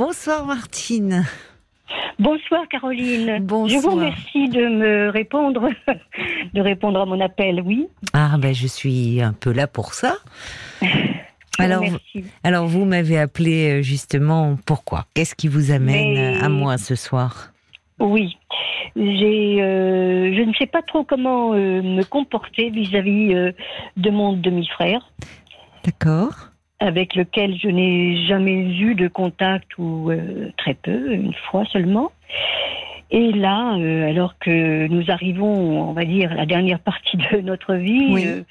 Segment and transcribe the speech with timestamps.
[0.00, 1.24] Bonsoir Martine.
[2.18, 3.38] Bonsoir Caroline.
[3.40, 3.80] Bonsoir.
[3.80, 5.70] Je vous remercie de me répondre,
[6.52, 7.88] de répondre à mon appel, oui.
[8.12, 10.18] Ah ben je suis un peu là pour ça.
[11.58, 12.26] Alors, Merci.
[12.44, 15.06] alors vous m'avez appelé euh, justement pourquoi?
[15.14, 17.52] Qu'est-ce qui vous amène Mais- à moi ce soir?
[17.98, 18.36] Oui,
[18.94, 23.52] j'ai, euh, je ne sais pas trop comment euh, me comporter vis-à-vis euh,
[23.96, 25.00] de mon demi-frère,
[25.82, 26.50] D'accord.
[26.78, 32.12] Avec lequel je n'ai jamais eu de contact ou euh, très peu, une fois seulement.
[33.10, 37.40] Et là, euh, alors que nous arrivons, on va dire, à la dernière partie de
[37.40, 38.24] notre vie, Oui.
[38.26, 38.42] euh,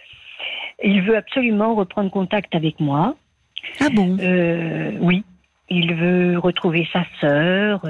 [0.83, 3.15] il veut absolument reprendre contact avec moi.
[3.79, 4.17] Ah bon?
[5.01, 5.23] Oui,
[5.69, 7.81] il veut retrouver sa sœur.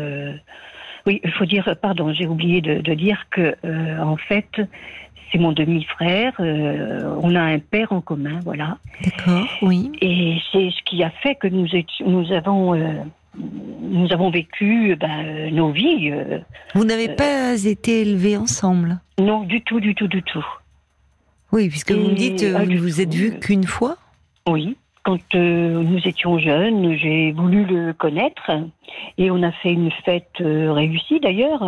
[1.05, 3.55] oui, il faut dire, pardon, j'ai oublié de, de dire que
[3.99, 4.61] en fait,
[5.31, 6.33] c'est mon demi-frère.
[6.39, 8.77] euh, on a un père en commun, voilà.
[9.03, 9.91] D'accord, oui.
[10.01, 12.93] Et c'est ce qui a fait que nous étions- nous avons euh,
[13.81, 16.09] nous avons vécu ben, nos vies.
[16.11, 16.39] euh,
[16.73, 18.99] Vous n'avez pas été élevés ensemble?
[19.19, 20.45] Non, du tout, du tout, du tout.
[21.51, 23.97] Oui, puisque vous me dites, ah, vous ne vous êtes vus qu'une fois
[24.49, 28.51] Oui, quand euh, nous étions jeunes, j'ai voulu le connaître
[29.17, 31.61] et on a fait une fête euh, réussie d'ailleurs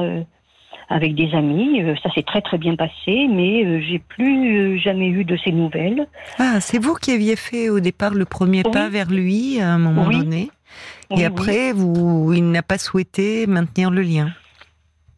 [0.90, 1.82] avec des amis.
[1.82, 5.36] Euh, ça s'est très très bien passé, mais euh, j'ai plus euh, jamais eu de
[5.38, 6.08] ses nouvelles.
[6.40, 8.72] Ah, c'est vous qui aviez fait au départ le premier Oui.
[8.72, 10.18] pas vers lui à un moment Oui.
[10.20, 10.50] donné.
[11.10, 14.30] Oui, Et après, vous, il n'a pas souhaité maintenir le lien.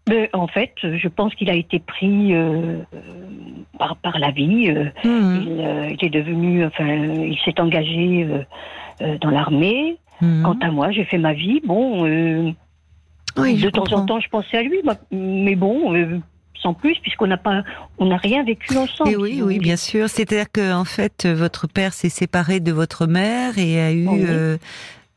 [0.08, 2.80] Mais en fait, je pense qu'il a été pris euh,
[3.78, 4.72] par, par la vie.
[5.04, 5.44] Mhm.
[5.46, 8.28] il, euh, il est devenu, enfin, il s'est engagé
[9.02, 9.98] euh, dans l'armée.
[10.22, 10.44] Mhm.
[10.44, 11.62] Quant à moi, j'ai fait ma vie.
[11.66, 12.06] Bon,
[13.42, 14.02] Oui, de temps comprends.
[14.02, 16.20] en temps, je pensais à lui, moi, mais bon, euh,
[16.62, 17.64] sans plus, puisqu'on n'a pas,
[17.98, 19.10] on n'a rien vécu ensemble.
[19.10, 20.10] Et si oui, oui, bien sûr.
[20.10, 24.24] C'est-à-dire que en fait, votre père s'est séparé de votre mère et a eu Oui.
[24.28, 24.58] euh,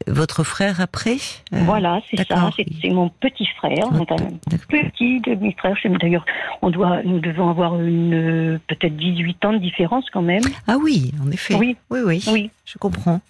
[0.09, 1.17] votre frère après.
[1.53, 2.51] Euh, Voilà, c'est ça.
[2.81, 4.17] C'est mon petit frère, votre- donc un
[4.51, 4.67] d'accord.
[4.69, 5.77] petit demi-frère.
[6.01, 6.25] D'ailleurs,
[6.61, 10.43] on doit, nous devons avoir une peut-être 18 ans de différence quand même.
[10.67, 11.55] Ah oui, en effet.
[11.55, 12.25] Oui, oui, oui.
[12.33, 12.51] oui.
[12.65, 13.21] Je comprends.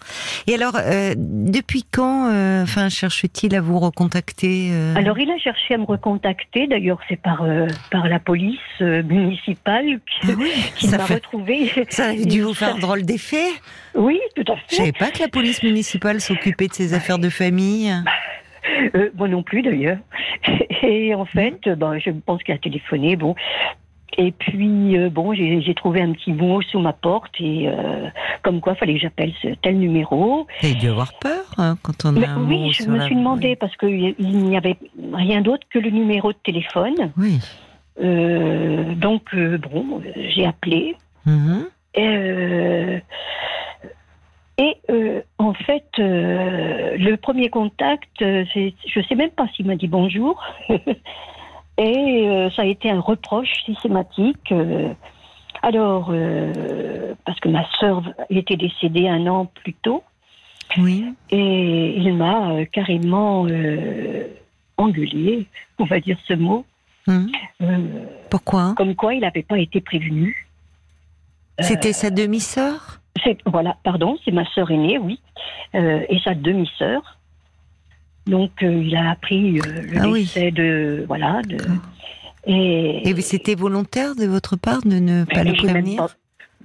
[0.46, 5.38] Et alors, euh, depuis quand, euh, enfin, cherche-t-il à vous recontacter euh, Alors, il a
[5.38, 6.66] cherché à me recontacter.
[6.66, 11.14] D'ailleurs, c'est par euh, par la police municipale Ah que- oui, qu'il ça m'a fait-
[11.14, 11.70] retrouvé.
[11.88, 13.46] Ça a dû vous faire drôle d'effet.
[13.94, 14.76] Oui, tout à Je fait.
[14.76, 17.90] savais pas que la police municipale s'occupait de ses affaires de famille.
[18.94, 19.98] Euh, moi non plus d'ailleurs.
[20.82, 21.74] Et en fait, Mhm.
[21.74, 23.16] ben, je pense qu'il a téléphoné.
[23.16, 23.34] Bon.
[24.18, 28.08] Et puis, euh, bon, j'ai trouvé un petit mot sous ma porte et euh,
[28.42, 30.46] comme quoi, fallait que j'appelle ce tel numéro.
[30.62, 33.04] Avez dû avoir peur hein, quand on a Mais un oui, mot je me la-
[33.06, 33.56] suis demandé oui.
[33.56, 34.76] parce qu'il n'y avait
[35.14, 37.10] rien d'autre que le numéro de téléphone.
[37.16, 37.38] Oui.
[38.02, 40.96] Euh, donc, bon, j'ai appelé.
[41.24, 41.66] Mhm.
[41.98, 42.98] Euh,
[44.58, 44.76] et
[45.38, 50.42] en fait, le premier contact, je ne sais même pas s'il m'a dit bonjour.
[51.86, 54.52] et euh, ça a été un reproche systématique.
[54.52, 54.92] euh,
[55.62, 60.02] alors, euh, parce que ma sœur était décédée un an plus tôt,
[60.78, 61.04] Oui.
[61.30, 63.46] et il m'a carrément
[64.76, 65.46] engueulé,
[65.78, 66.64] on va dire ce mot,
[67.08, 67.26] euh,
[68.30, 68.74] Pourquoi?
[68.76, 70.48] comme quoi il n'avait pas été prévenu.
[71.60, 72.98] C'était sa demi-sœur?
[73.46, 75.20] voilà, pardon, c'est ma sœur aînée, oui,
[75.74, 77.18] et sa demi-sœur.
[78.26, 80.20] Donc euh, il a appris euh, le Ah oui.
[80.22, 81.74] décès de voilà de D'accord.
[82.46, 86.06] et, Et c'était volontaire de votre part de ne pas le prévenir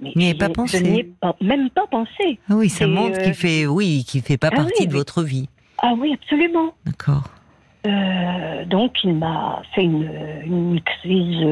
[0.00, 0.80] mais N'y je- pas Je pensé.
[0.80, 2.38] n'y ai pas, même pas pensé.
[2.48, 4.92] Ah oui, ça montre euh, qu'il fait, oui, qu'il fait pas ah partie oui, de
[4.92, 5.48] mais- votre vie.
[5.78, 6.72] Ah oui, absolument.
[6.86, 7.24] D'accord.
[7.86, 10.08] Euh, donc il m'a fait une,
[10.46, 11.42] une crise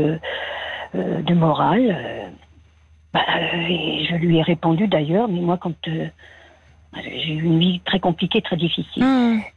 [0.95, 2.31] euh, de morale.
[3.12, 3.21] bah,
[3.69, 5.75] et je lui ai répondu d'ailleurs, mais moi quand
[7.03, 9.05] j'ai eu une vie très compliquée, très difficile.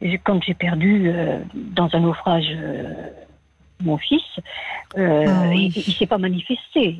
[0.00, 2.84] Et quand j'ai perdu euh, dans un naufrage euh,
[3.82, 4.22] mon fils,
[4.98, 5.72] euh, Ah oui.
[5.74, 6.98] il, il s'est pas manifesté.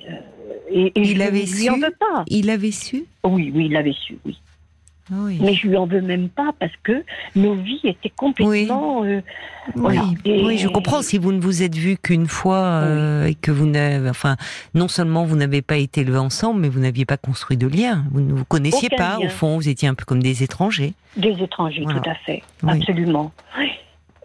[0.70, 2.24] et, et Il je avait lui su en veux pas.
[2.28, 4.38] Il avait su Oui, oui, il l'avait su, oui.
[5.12, 5.38] Oui.
[5.40, 7.02] Mais je lui en veux même pas parce que
[7.34, 9.02] nos vies étaient complètement.
[9.04, 9.20] euh,
[9.74, 10.02] voilà.
[10.04, 11.02] Oui, Et- oui, je comprends.
[11.02, 14.36] Si vous ne vous êtes vus qu'une fois euh, et que vous n'avez, enfin,
[14.74, 18.04] non seulement vous n'avez pas été élevés ensemble, mais vous n'aviez pas construit de lien.
[18.12, 19.18] Vous ne vous connaissiez Aucun pas.
[19.18, 19.26] lien.
[19.26, 20.94] Au fond, vous étiez un peu comme des étrangers.
[21.16, 22.00] Des étrangers, Voilà.
[22.00, 22.42] tout à fait.
[22.66, 23.32] Absolument.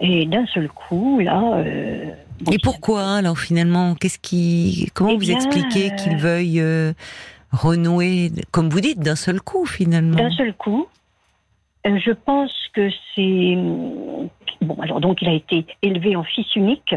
[0.02, 1.42] Et d'un seul coup, là.
[1.56, 2.06] euh,
[2.42, 3.96] bon, Et pourquoi alors finalement?
[3.96, 6.92] Qu'est-ce qui Comment Eh vous bien, expliquez euh, qu'il veuille euh,
[7.56, 10.88] renouer, comme vous dites, d'un seul coup finalement D'un seul coup,
[11.88, 13.58] euh, je pense que c'est.
[14.62, 16.96] Bon, alors donc il a été élevé en fils unique.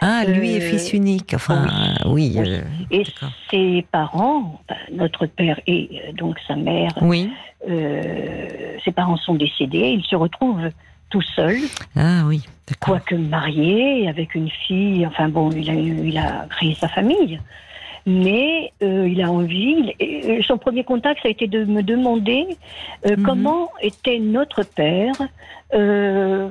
[0.00, 1.32] Ah, lui est euh, fils unique.
[1.34, 1.66] Enfin,
[2.06, 2.34] oui.
[2.36, 2.48] Oui.
[2.48, 3.04] euh, Et
[3.50, 7.30] ses parents, enfin, notre père et euh, donc sa mère, oui.
[7.68, 9.96] euh, ses parents sont décédés.
[9.98, 10.60] Il se retrouve
[11.10, 11.56] tout seul.
[11.96, 12.94] Ah oui, d'accord.
[12.98, 17.40] Quoique marié, avec une fille, enfin bon, il a, il a créé sa famille.
[18.08, 19.92] Mais euh, il a envie.
[20.02, 22.46] euh, son premier contact, ça a été de me demander
[23.06, 23.22] euh, Mhm.
[23.22, 25.12] comment était notre père
[25.74, 26.48] euh,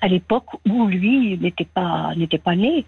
[0.00, 2.84] à l'époque où lui n'était pas n'était pas né.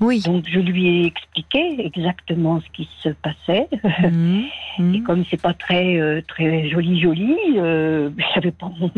[0.00, 0.20] Oui.
[0.26, 3.66] Donc je lui ai expliqué exactement ce qui se passait.
[3.82, 4.44] Mhm,
[4.78, 4.94] mhm.
[4.96, 8.70] Et comme c'est pas très très joli joli, je savais pas.
[8.78, 8.90] Mon,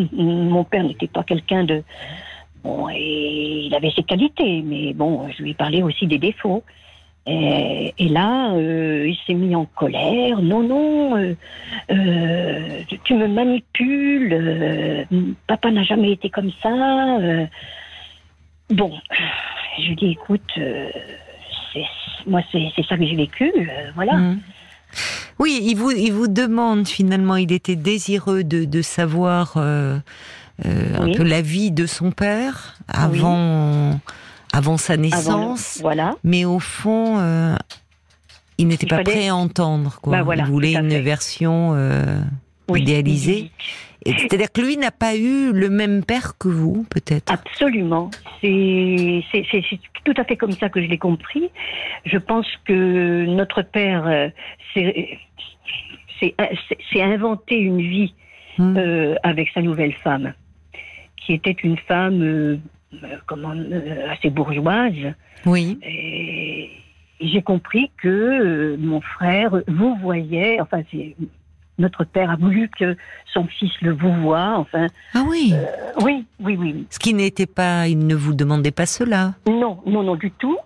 [0.57, 1.85] mon père n'était pas quelqu'un de
[2.65, 6.65] bon et il avait ses qualités, mais bon, je lui ai parlé aussi des défauts.
[7.27, 10.41] Et, et là, euh, il s'est mis en colère.
[10.41, 11.35] Non, non, euh,
[11.91, 15.07] euh, tu me manipules.
[15.47, 17.19] papa n'a jamais été comme ça.
[18.71, 18.93] bon,
[19.79, 20.59] je lui dis, écoute,
[22.27, 23.53] moi c'est ça que j'ai vécu.
[23.95, 24.15] voilà.
[24.15, 24.41] Mhm.
[25.39, 29.99] Oui, il vous, il vous demande finalement, il était désireux de, de savoir euh,
[30.65, 30.71] euh,
[31.01, 31.13] Oui.
[31.13, 34.01] un peu la vie de son père avant,
[34.57, 36.15] avant sa Avant le- naissance, Voilà.
[36.25, 37.57] mais au fond, euh,
[38.59, 39.99] il n'était pas fallait- prêt à entendre.
[40.03, 40.13] Quoi.
[40.19, 42.21] Bah voilà, il voulait une version euh,
[42.69, 43.51] Oui, idéalisée.
[44.07, 47.33] C'est-à-dire que lui n'a pas eu le même père que vous, peut-être?
[47.33, 48.09] Absolument.
[48.41, 49.25] C'est
[50.05, 51.51] tout à fait comme ça que je l'ai compris.
[52.05, 54.29] Je pense que notre père euh,
[56.21, 58.15] s'est inventé une vie
[58.61, 60.33] euh, avec sa nouvelle femme,
[61.17, 62.61] qui était une femme
[63.27, 65.15] comment, euh, assez bourgeoise.
[65.45, 65.79] Oui.
[65.83, 66.71] Et
[67.21, 70.83] j'ai compris que euh, mon frère vous voyait, enfin,
[71.79, 72.97] notre père a voulu que
[73.33, 75.53] son fils le vous voie, enfin, Ah oui.
[75.55, 75.67] euh,
[76.03, 76.87] oui, oui, oui.
[76.91, 79.35] Ce qui n'était pas, il ne vous demandait pas cela.
[79.47, 80.57] Non, non, non, du tout.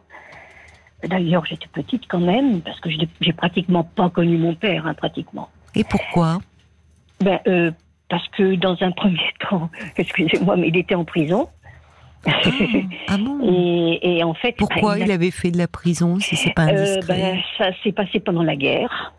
[1.06, 2.90] D'ailleurs, j'étais petite quand même, parce que
[3.20, 5.48] j'ai pratiquement pas connu mon père, hein, pratiquement.
[5.74, 6.38] Et pourquoi?
[7.24, 7.70] Ben, euh,
[8.08, 9.18] parce que dans un premier
[9.48, 11.48] temps, excusez-moi, mais il était en prison.
[13.08, 13.38] Ah bon?
[13.43, 16.52] Et, et en fait, Pourquoi ben, il a- avait fait de la prison si c'est
[16.55, 17.32] pas Euh, indiscret?
[17.34, 19.14] ben, ça s'est passé pendant la guerre.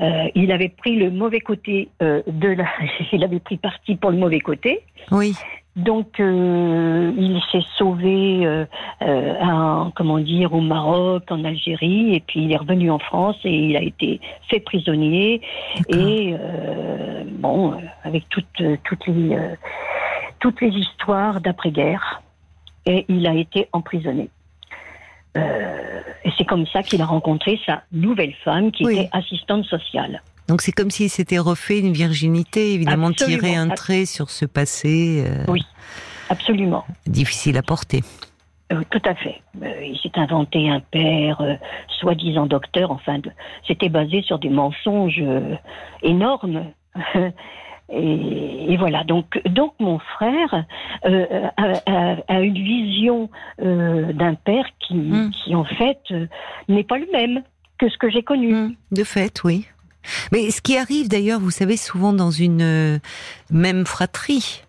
[0.00, 2.66] Euh, il avait pris le mauvais côté euh, de la.
[3.12, 4.80] il avait pris parti pour le mauvais côté.
[5.12, 5.34] Oui.
[5.76, 8.64] Donc, euh, il s'est sauvé, euh,
[9.02, 13.36] euh, en- comment dire, au Maroc, en Algérie, et puis il est revenu en France
[13.44, 15.40] et il a été fait prisonnier.
[15.88, 19.48] Et euh, bon, euh, avec toutes, euh, toutes les euh,
[20.44, 22.20] toutes les histoires d'après-guerre,
[22.84, 24.28] et il a été emprisonné.
[25.38, 28.98] Euh, et c'est comme ça qu'il a rencontré sa nouvelle femme, qui Oui.
[28.98, 30.20] était assistante sociale.
[30.46, 33.38] Donc c'est comme s'il s'était refait une virginité, évidemment Absolument.
[33.40, 35.62] tirer un trait sur ce passé euh, Oui.
[36.28, 36.84] Absolument.
[37.06, 38.02] difficile à porter.
[38.70, 39.40] Euh, tout à fait.
[39.62, 41.40] Il s'est inventé un père,
[42.00, 42.90] soi-disant docteur.
[42.90, 43.18] Enfin,
[43.66, 45.24] c'était basé sur des mensonges
[46.02, 46.66] énormes.
[47.92, 49.04] et, et voilà.
[49.04, 50.64] Donc, donc mon frère
[51.06, 53.30] euh, a, a- a une vision
[53.62, 55.30] euh, d'un père qui, Mm.
[55.32, 56.26] qui en fait euh,
[56.68, 57.42] n'est pas le même
[57.78, 58.52] que ce que j'ai connu.
[58.54, 59.66] Mm, De fait, oui.
[60.32, 63.00] Mais ce qui arrive d'ailleurs, vous savez, souvent dans une
[63.50, 64.62] même fratrie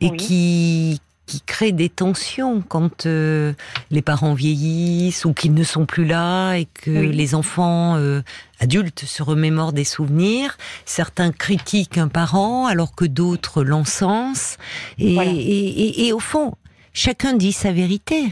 [0.00, 0.16] et Oui.
[0.16, 3.52] qui qui crée des tensions quand euh,
[3.92, 7.12] les parents vieillissent ou qu'ils ne sont plus là et que Oui.
[7.12, 8.20] les enfants euh,
[8.58, 10.58] adultes se remémorent des souvenirs.
[10.86, 14.56] Certains critiquent un parent alors que d'autres l'encensent.
[14.98, 15.30] Et, Voilà.
[15.30, 16.54] et, et- et au fond,
[16.92, 18.24] chacun dit sa vérité.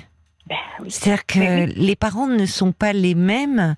[0.49, 1.73] Ben oui, C'est-à-dire que oui.
[1.76, 3.75] les parents ne sont pas les mêmes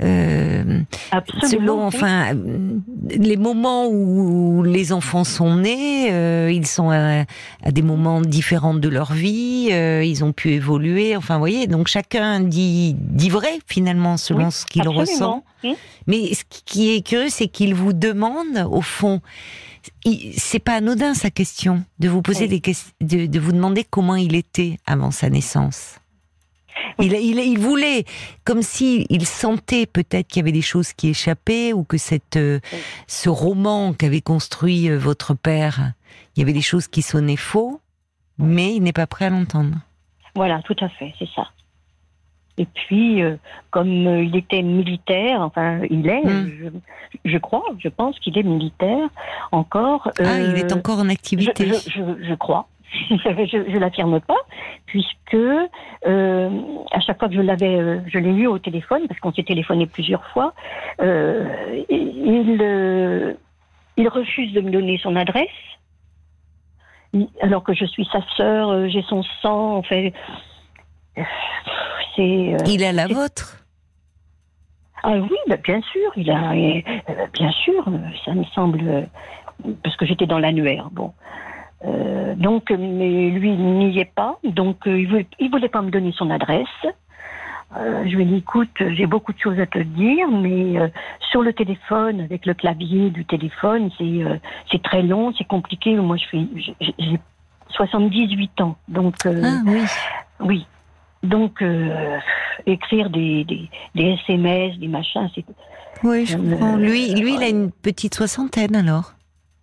[0.00, 1.48] euh, absolument.
[1.48, 2.32] selon, enfin,
[3.10, 7.24] les moments où les enfants sont nés, euh, ils sont à,
[7.64, 11.16] à des moments différents de leur vie, euh, ils ont pu évoluer.
[11.16, 15.44] Enfin, vous voyez, donc chacun dit, dit vrai finalement selon Oui, ce qu'il ressent.
[16.06, 19.20] Mais ce qui est curieux, c'est qu'il vous demande, au fond,
[20.36, 22.60] c'est pas anodin sa question de vous poser Oui.
[23.00, 25.96] des de vous demander comment il était avant sa naissance.
[26.98, 28.04] Il, il, il voulait,
[28.44, 32.36] comme si il sentait peut-être qu'il y avait des choses qui échappaient ou que cette,
[32.36, 32.60] euh,
[33.06, 35.92] ce roman qu'avait construit euh, votre père,
[36.36, 37.80] il y avait des choses qui sonnaient faux,
[38.38, 39.76] mais il n'est pas prêt à l'entendre.
[40.34, 41.48] Voilà, tout à fait, c'est ça.
[42.58, 43.36] Et puis, euh,
[43.70, 46.50] comme euh, il était militaire, enfin, il est, Mm.
[46.60, 46.68] je,
[47.32, 49.08] je crois, je pense qu'il est militaire
[49.52, 50.10] encore.
[50.18, 51.66] Ah, il est encore en activité.
[51.66, 52.68] je, je, je crois.
[53.10, 54.40] je je l'affirme pas,
[54.86, 56.50] puisque euh,
[56.92, 59.44] à chaque fois que je l'avais, euh, je l'ai eu au téléphone, parce qu'on s'est
[59.44, 60.52] téléphoné plusieurs fois,
[61.00, 63.36] euh, il,
[63.96, 65.48] il refuse de me donner son adresse,
[67.40, 70.10] alors que je suis sa sœur, j'ai son sang, enfin,
[71.18, 71.22] euh,
[72.16, 72.56] c'est.
[72.66, 73.58] Il a la vôtre?
[75.04, 76.52] ah oui, bah, bien sûr, il a,
[77.32, 77.84] bien sûr,
[78.24, 79.08] ça me semble,
[79.82, 81.12] parce que j'étais dans l'annuaire, bon.
[81.84, 84.38] Euh, donc, mais lui, il n'y est pas.
[84.44, 86.66] Donc, euh, il voulait, il voulait pas me donner son adresse.
[87.76, 90.88] Euh, je lui ai dit, écoute, j'ai beaucoup de choses à te dire, mais euh,
[91.30, 94.36] sur le téléphone, avec le clavier du téléphone, c'est euh,
[94.70, 95.94] c'est très long, c'est compliqué.
[95.96, 97.18] Moi, je fais, j'ai- j'ai
[97.70, 99.84] 78 ans, donc euh, Ah oui.
[100.40, 100.66] oui.
[101.22, 102.18] Donc, euh,
[102.66, 105.44] écrire des, des, des SMS, des machins, c'est
[106.04, 106.76] Oui, je comprends.
[106.76, 109.14] Lui, lui, il a une petite soixantaine alors.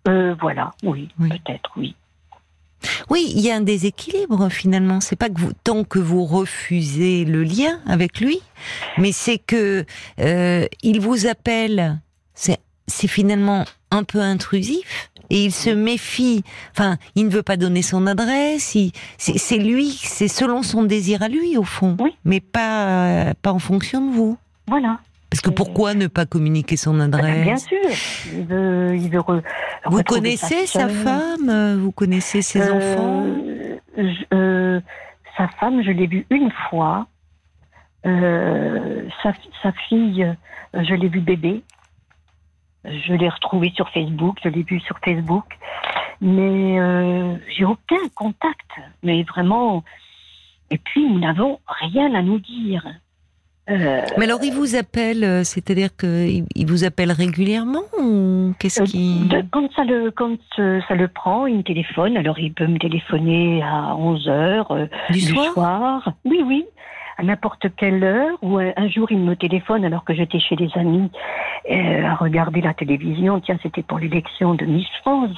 [0.08, 1.28] euh, voilà, oui, Oui.
[1.28, 1.94] peut-être, oui.
[3.10, 5.00] Oui, il y a un déséquilibre finalement.
[5.00, 8.40] C'est pas que vous, tant que vous refusez le lien avec lui,
[8.98, 9.84] mais c'est que
[10.20, 12.00] euh, il vous appelle.
[12.34, 16.42] C'est c'est finalement un peu intrusif et il se méfie.
[16.72, 18.76] Enfin, il ne veut pas donner son adresse.
[19.18, 22.16] c'est lui, c'est selon son désir à lui au fond, Oui.
[22.24, 24.36] mais pas pas en fonction de vous.
[24.66, 24.98] Voilà.
[25.30, 27.78] Parce que pourquoi ne pas communiquer son adresse Bien sûr,
[28.34, 29.42] il veut, il veut re-
[29.86, 31.76] Vous connaissez sa femme?
[31.78, 33.26] Vous connaissez ses Euh, enfants?
[33.96, 34.80] je- euh,
[35.36, 37.06] Sa femme, je l'ai vue une fois.
[38.04, 39.32] Euh, sa,
[39.62, 40.26] sa fille,
[40.74, 41.62] je l'ai vue bébé.
[42.84, 45.44] Je l'ai retrouvée sur Facebook, je l'ai vue sur Facebook.
[46.20, 46.76] Mais
[47.56, 48.70] j'ai aucun contact.
[49.02, 49.84] Mais vraiment.
[50.70, 52.84] Et puis, nous n'avons rien à nous dire.
[53.70, 58.82] Euh, Mais alors, il vous appelle, euh, c'est-à-dire qu'il il vous appelle régulièrement ou qu'est-ce
[58.82, 59.28] Euh, qui...
[59.28, 62.16] de- quand ça le quand ça le prend, il me téléphone.
[62.16, 66.64] Alors il peut me téléphoner à 11 heures euh, Du soir Oui, oui,
[67.18, 68.36] à n'importe quelle heure.
[68.42, 71.10] Ou un, un jour il me téléphone alors que j'étais chez des amis
[71.70, 73.40] euh, à regarder la télévision.
[73.40, 75.36] Tiens, c'était pour l'élection de Miss France.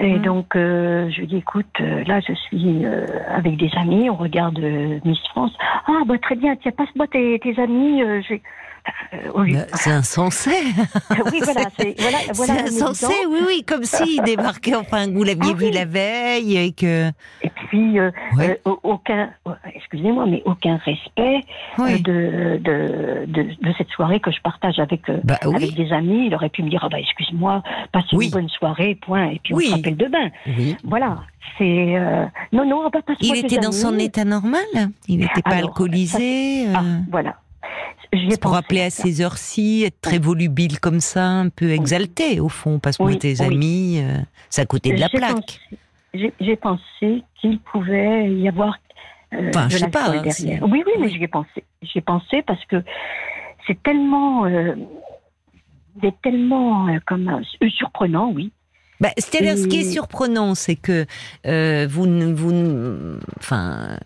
[0.00, 0.22] Et Mm.
[0.22, 4.16] donc euh, je lui dis écoute, euh, là je suis euh, avec des amis, on
[4.16, 5.52] regarde euh, Miss France.
[5.86, 8.02] Ah bah très bien, tiens passe-moi tes, tes amis.
[8.02, 8.42] euh, j'ai-
[9.14, 10.50] euh, lieu- Bah, C'est insensé.
[11.32, 15.58] oui, voilà, c'est voilà, voilà insensé, oui, oui, comme s'il débarquait, enfin, vous l'aviez Ah
[15.58, 15.72] vu oui.
[15.72, 17.08] la veille et que...
[17.42, 17.63] Et puis,
[17.98, 18.60] euh, Ouais.
[18.66, 19.30] euh, aucun,
[19.74, 21.40] excusez-moi, mais aucun respect
[21.78, 22.02] euh, Oui.
[22.02, 26.26] de, de, de, de cette soirée que je partage avec, Bah oui, avec des amis.
[26.26, 27.62] Il aurait pu me dire, ah bah, excuse-moi,
[27.92, 28.26] passe Oui.
[28.26, 29.64] une bonne soirée, point, et puis Oui.
[29.66, 30.30] on se rappelle demain.
[30.84, 31.18] Voilà,
[31.58, 31.96] c'est...
[31.96, 33.74] euh, non, non, bah, passe-moi Il était dans amis.
[33.74, 34.60] son état normal
[35.08, 37.36] Il n'était pas Alors, alcoolisé Ah, voilà.
[38.40, 39.02] Pour appeler à ça.
[39.02, 43.40] ces heures-ci, être très volubile comme ça, un peu exalté au fond, passe-moi Oui, tes
[43.42, 44.00] amis,
[44.56, 45.32] à côté de la plaque.
[45.34, 45.58] pensé-
[46.40, 48.76] J'ai pensé qu'il pouvait y avoir
[49.32, 50.62] euh, Enfin, de je sais pas, hein, derrière.
[50.62, 51.64] Oui, oui, mais j'y ai pensé.
[51.82, 52.76] J'y ai pensé parce que
[53.66, 54.74] c'est tellement, euh,
[56.02, 57.28] c'est tellement euh, comme
[57.62, 58.52] euh, surprenant, oui.
[59.00, 61.04] Bah, C'est-à-dire, ce qui est surprenant, c'est que
[61.46, 63.98] euh, vous, ne- vous, enfin,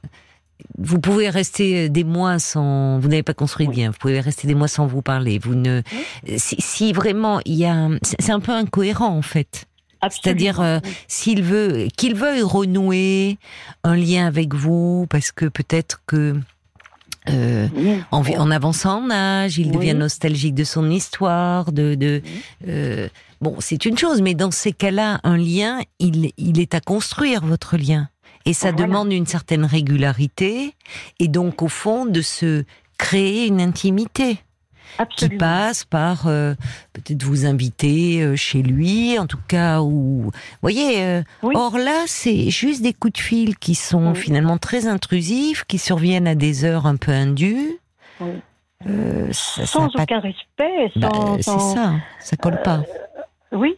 [0.79, 4.49] vous pouvez rester des mois sans, vous n'avez pas construit de lien, vous pouvez rester
[4.49, 5.39] des mois sans vous parler.
[5.39, 5.83] Vous ne,
[6.39, 9.67] si, si vraiment il y a, c'est un peu incohérent en fait.
[10.11, 10.79] C'est-à-dire, euh.
[11.09, 13.39] S'il veut, qu'il veuille renouer
[13.85, 16.35] un lien avec vous, parce que peut-être que
[17.29, 18.37] euh, Oui.
[18.39, 19.73] en, avançant en âge, il Oui.
[19.77, 22.23] devient nostalgique de son histoire, de, de
[22.67, 23.09] euh,
[23.41, 27.45] bon, c'est une chose, mais dans ces cas-là, un lien, il, il est à construire
[27.45, 28.09] votre lien,
[28.47, 28.87] et ça Voilà.
[28.87, 30.75] demande une certaine régularité,
[31.19, 32.65] et donc au fond de se
[32.97, 34.39] créer une intimité
[34.97, 35.39] qui Absolument.
[35.39, 36.55] passe par euh,
[36.93, 40.31] peut-être vous inviter euh, chez lui, en tout cas, ou vous
[40.63, 41.03] voyez.
[41.03, 41.55] euh, Oui.
[41.57, 44.17] Or là, c'est juste des coups de fil qui sont Oui.
[44.19, 47.79] finalement très intrusifs, qui surviennent à des heures un peu indues.
[48.21, 48.31] Oui.
[48.89, 52.83] Euh, ça, ça sans pas- aucun respect, Bah, sans, c'est sans- ça, ça colle pas.
[53.53, 53.77] Oui.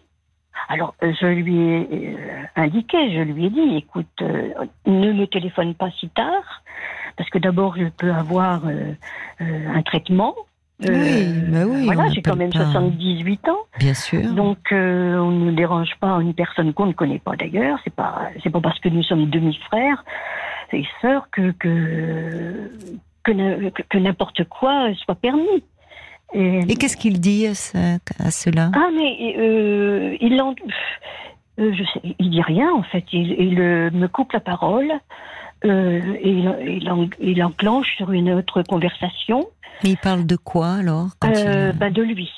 [0.68, 2.16] Alors, je lui ai
[2.54, 6.62] indiqué, je lui ai dit, écoute, ne me téléphone pas si tard,
[7.16, 8.62] parce que d'abord, je peux avoir
[9.40, 10.34] un traitement.
[10.82, 12.64] Oui, bah oui, Voilà, j'ai quand même pas.
[12.64, 14.32] 78 ans, Bien sûr.
[14.32, 17.78] donc euh, on ne dérange pas une personne qu'on ne connaît pas d'ailleurs.
[17.84, 20.04] C'est pas, c'est pas parce que nous sommes demi-frères
[20.72, 22.70] et sœurs que que
[23.24, 25.62] que, n'importe quoi soit permis.
[26.32, 28.70] Et, Et qu'est-ce qu'il dit à, ce- à cela?
[28.74, 30.54] Ah, mais euh, il en.
[31.58, 33.04] euh, je sais, il dit rien en fait.
[33.12, 34.90] Il, il, euh, me coupe la parole
[35.64, 39.46] euh, et il, il, en- il enclenche sur une autre conversation
[39.82, 41.78] Mais il parle de quoi alors quand euh, il...
[41.78, 42.30] bah, de lui.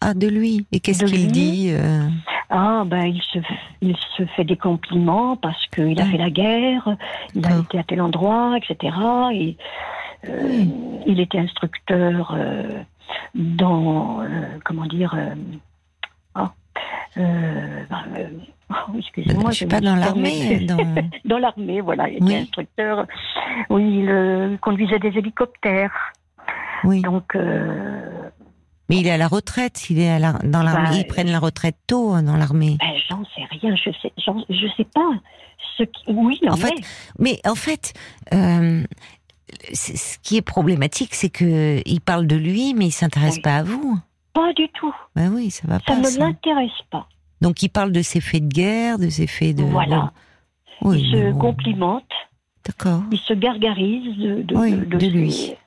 [0.00, 0.66] Ah, de lui.
[0.72, 2.06] Et qu'est-ce qu'il dit euh,
[2.50, 3.38] Ah, ben il se,
[3.80, 6.10] il se fait des compliments parce qu'il a Ah.
[6.10, 6.96] fait la guerre,
[7.34, 8.94] il a été à tel endroit, etc.
[9.32, 9.56] Et,
[10.28, 10.72] euh, Oui.
[11.06, 12.36] Il était instructeur
[13.34, 14.20] dans,
[14.64, 15.14] comment dire,
[16.34, 16.52] ah,
[17.16, 18.28] ben, euh,
[18.70, 20.76] oh, excusez-moi, Je sais je pas, dans suis l'armée dans...
[21.24, 22.34] Dans l'armée, voilà, il était Oui.
[22.36, 23.06] instructeur.
[23.70, 25.92] Oui, il euh, conduisait des hélicoptères.
[26.84, 27.00] Oui.
[27.02, 28.28] Donc, euh,
[28.88, 30.88] Mais il est à la retraite, il est à la, dans l'armée.
[30.90, 32.76] Bah, Ils prennent la retraite tôt hein, dans l'armée.
[32.80, 35.10] Ben, j'en sais rien, je sais, je sais pas.
[35.78, 36.74] Ce qui, oui, En en fait,
[37.18, 37.94] Mais en fait,
[38.32, 38.82] euh,
[39.72, 43.42] ce qui est problématique, c'est que il parle de lui, mais il s'intéresse Oui.
[43.42, 43.98] pas à vous.
[44.34, 44.94] pas du tout.
[45.16, 45.96] Ben oui, ça va Ça pas.
[45.96, 46.18] ne ça.
[46.18, 47.08] l'intéresse pas.
[47.40, 49.62] Donc il parle de ses faits de guerre, de ses faits de.
[49.64, 50.12] Voilà.
[50.82, 52.08] Oui, il se bon, complimente,
[52.66, 53.02] D'accord.
[53.10, 55.32] il se gargarise de, de, Oui, de, de lui.
[55.32, 55.58] ses-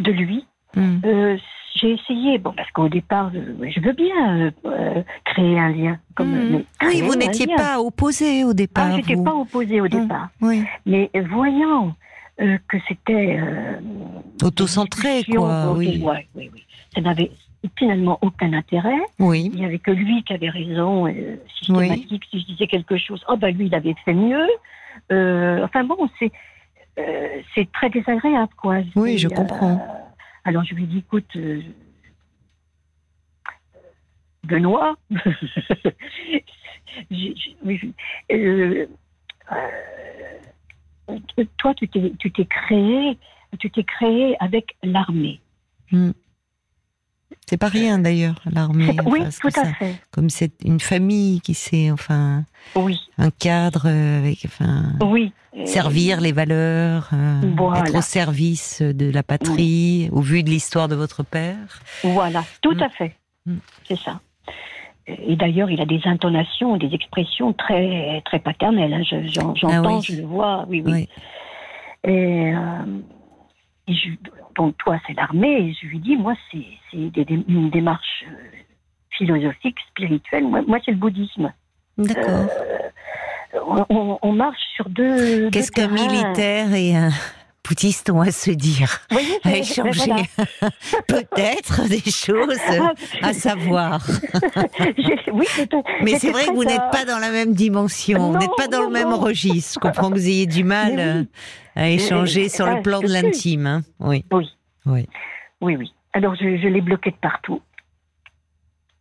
[0.00, 0.46] de lui.
[0.76, 0.98] Hmm.
[1.04, 1.36] Euh,
[1.76, 5.98] j'ai essayé, bon, parce qu'au départ, je, veux bien euh, créer un lien.
[6.14, 8.88] Comme, mais Oui, vous n'étiez pas opposé au départ.
[8.92, 9.24] Ah, j'étais vous.
[9.24, 9.88] pas opposée au Hmm.
[10.02, 10.28] départ.
[10.40, 10.64] Oui.
[10.86, 11.94] Mais voyant
[12.40, 13.38] euh, que c'était.
[13.40, 13.78] euh,
[14.42, 15.72] Autocentré, quoi.
[15.76, 16.02] Oui.
[16.02, 16.64] ouais, oui, oui.
[16.94, 17.30] Ça n'avait
[17.78, 19.00] finalement aucun intérêt.
[19.18, 19.50] Oui.
[19.52, 22.24] Il n'y avait que lui qui avait raison, euh, systématique.
[22.30, 24.46] Si je disais quelque chose, oh ben lui, il avait fait mieux.
[25.12, 26.32] Euh, enfin bon, c'est
[26.98, 28.78] euh, c'est très désagréable, quoi.
[28.96, 29.80] Oui, je euh, comprends.
[30.44, 31.60] Alors je lui ai dit, écoute, euh,
[34.44, 34.96] Benoît,
[37.10, 37.94] j'ai- oui,
[38.32, 38.86] euh,
[39.52, 41.18] euh,
[41.58, 43.18] toi, tu t'es créé,
[43.58, 45.40] tu t'es créé avec l'armée.
[47.50, 48.96] C'est pas rien d'ailleurs, l'armée.
[49.06, 49.96] Oui, enfin, tout à ça- fait.
[50.12, 52.44] Comme c'est une famille qui sait, enfin,
[52.76, 55.32] Oui, un cadre euh, avec, enfin, oui.
[55.64, 57.80] Servir les valeurs, euh, Voilà.
[57.80, 61.80] être au service de la patrie, au vu de l'histoire de votre père.
[62.04, 62.82] Voilà, tout Mm.
[62.82, 63.16] à fait.
[63.46, 63.56] Mm.
[63.88, 64.20] C'est ça.
[65.08, 68.94] Et d'ailleurs, il a des intonations, des expressions très, très paternelles.
[68.94, 69.02] hein.
[69.02, 70.02] Je- j'en- J'entends, Ah oui.
[70.04, 70.92] je le vois, oui, oui.
[70.92, 71.08] Oui.
[72.04, 72.84] Et, euh,
[73.88, 74.10] et je-
[74.56, 75.68] donc, toi, c'est l'armée.
[75.68, 78.34] Et je lui dis, moi, c'est une démarche euh,
[79.10, 80.44] philosophique, spirituelle.
[80.44, 81.52] Moi, moi, c'est le bouddhisme.
[81.98, 82.24] D'accord.
[83.54, 83.58] Euh,
[83.90, 85.50] on, on- marche sur deux.
[85.50, 87.10] Qu'est-ce qu'un militaire et un
[87.66, 89.00] bouddhiste ont à se dire
[89.44, 90.70] À échanger voilà.
[91.08, 92.58] peut-être des choses
[93.22, 94.04] à savoir.
[95.32, 95.46] Oui,
[96.02, 98.66] Mais c'est vrai que vous n'êtes à- pas dans la même dimension, vous n'êtes pas
[98.68, 99.18] dans le même non.
[99.18, 99.74] registre.
[99.82, 101.00] Je comprends que vous ayez du mal oui.
[101.00, 101.24] euh,
[101.76, 103.66] à échanger sur ah, le plan je de l'intime.
[103.66, 103.82] hein.
[104.00, 104.24] Oui.
[104.32, 104.48] Oui.
[104.86, 105.08] Oui.
[105.60, 105.92] Oui, oui.
[106.12, 107.60] Alors, je, je l'ai bloqué de partout.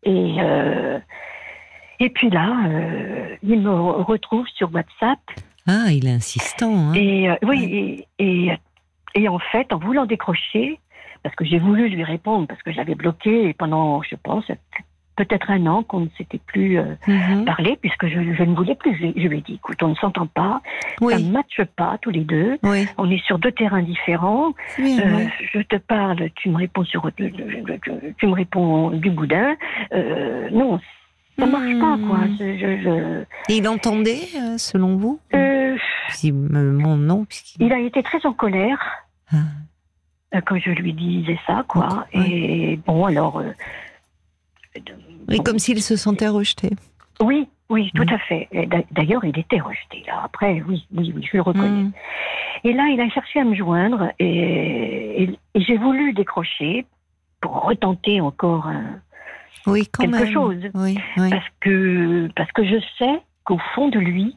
[0.03, 0.99] Et, euh,
[1.99, 3.71] et puis là, euh, il me
[4.03, 5.19] retrouve sur WhatsApp.
[5.67, 6.73] Ah, il est insistant.
[6.75, 6.93] Hein.
[6.93, 8.51] Et euh, oui, et, et,
[9.15, 10.79] et en fait, en voulant décrocher,
[11.23, 14.45] parce que j'ai voulu lui répondre, parce que j'avais bloqué pendant, je pense,
[15.17, 17.43] peut-être un an qu'on ne s'était plus euh, Mhm.
[17.43, 18.95] parlé, puisque je, je ne voulais plus.
[18.95, 20.61] Je, je lui ai dit, écoute, on ne s'entend pas,
[20.97, 24.53] ça Oui, ne matche pas tous les deux, oui, on est sur deux terrains différents.
[24.79, 25.25] Euh.
[25.53, 29.55] Je te parle, tu me réponds sur, tu me réponds du boudin.
[29.93, 30.79] Euh, non,
[31.39, 32.17] ça marche pas, quoi.
[32.19, 32.35] Hmm.
[32.37, 33.23] C'est- Je, je-
[33.53, 35.75] Et il entendait, euh, selon vous Euh,
[36.11, 37.63] Si, Mon nom, puisqu'il.
[37.67, 38.79] il a été très en colère
[39.31, 39.37] Ah.
[40.35, 42.05] euh, quand je lui disais ça, quoi.
[42.13, 43.39] Et bon, alors.
[43.39, 43.51] euh,
[45.27, 46.69] Oui, bon, comme s'il se sentait rejeté.
[47.21, 48.13] oui, oui, tout Mm.
[48.13, 48.49] à fait.
[48.91, 50.03] D'ailleurs, il était rejeté.
[50.07, 50.21] Là.
[50.23, 51.83] Après, oui, oui, oui, je le reconnais.
[51.83, 51.91] Mm.
[52.63, 56.85] Et là, il a cherché à me joindre et, et- et j'ai voulu décrocher
[57.41, 58.99] pour retenter encore un,
[59.67, 60.33] Oui, quand quelque même.
[60.33, 60.61] chose.
[60.73, 61.29] Oui, oui.
[61.29, 64.35] Parce que, parce que je sais qu'au fond de lui,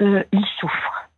[0.00, 1.08] euh, il souffre.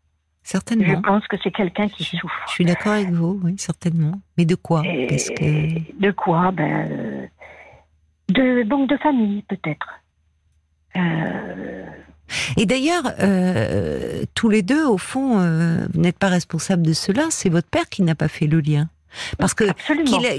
[0.45, 1.01] Je Certainement.
[1.03, 2.49] pense que c'est quelqu'un qui Je souffre.
[2.49, 4.21] suis d'accord avec vous, oui, certainement.
[4.37, 6.01] Mais de quoi Et Qu'est-ce que.
[6.01, 7.27] De quoi ben, euh,
[8.29, 9.87] De banque de famille, peut-être.
[10.97, 11.87] Euh,
[12.57, 17.27] Et d'ailleurs, euh, tous les deux, au fond, euh, vous n'êtes pas responsable de cela.
[17.31, 18.89] C'est votre père qui n'a pas fait le lien.
[19.39, 19.65] Parce que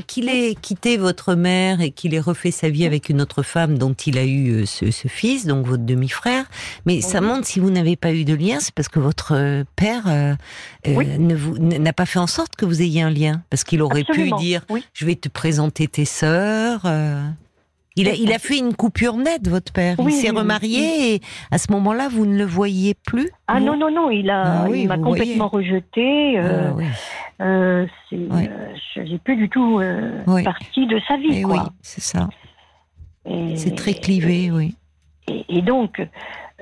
[0.06, 3.78] qu'il ait, quitté votre mère et qu'il ait refait sa vie avec une autre femme
[3.78, 6.46] dont il a eu euh, ce, ce fils, donc votre demi-frère.
[6.86, 9.64] Mais ça montre si vous n'avez pas eu de lien, c'est parce que votre euh,
[9.76, 10.36] père euh,
[10.88, 11.08] Oui.
[11.60, 14.44] n'a pas fait en sorte que vous ayez un lien, parce qu'il aurait Absolument, pu
[14.44, 14.84] dire Oui.
[14.94, 16.82] je vais te présenter tes sœurs.
[16.86, 17.24] euh.
[17.96, 19.96] Il a, il a fait une coupure nette, votre père.
[20.00, 23.30] Oui, il s'est oui, oui, remarié et à ce moment-là, vous ne le voyez plus.
[23.48, 26.40] Ah non, non, non, il a, Ah oui, il m'a complètement rejeté.
[26.40, 26.86] Euh, Ah oui.
[27.42, 28.48] euh, c'est, Oui.
[28.50, 30.44] euh, je j'ai plus du tout euh, Oui.
[30.44, 31.70] partie de sa vie, Eh oui, quoi.
[31.82, 32.30] c'est ça.
[33.30, 34.76] Et- C'est très clivé, oui.
[35.28, 36.02] Et, et donc,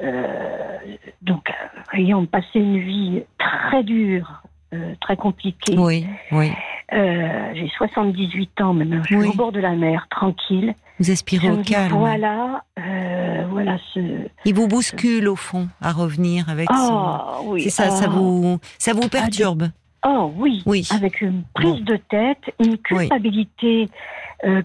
[0.03, 0.77] euh,
[1.21, 6.51] donc, euh, ayant passé une vie très dure, euh, très compliquée, Oui, oui.
[6.93, 9.27] euh, j'ai 78 ans maintenant, je suis Oui.
[9.27, 10.73] au bord de la mer, tranquille.
[10.99, 11.93] Vous aspirez Je au dis, calme.
[11.93, 13.99] Voilà, euh, voilà ce.
[14.45, 16.75] Il vous bouscule au fond à revenir avec son.
[16.95, 17.61] Ah oui.
[17.63, 19.69] C'est ça, ça ah, vous, ça vous perturbe.
[20.05, 20.63] Oh oui.
[20.65, 20.87] Oui.
[20.95, 21.93] Avec une prise Bon.
[21.93, 23.89] de tête, une culpabilité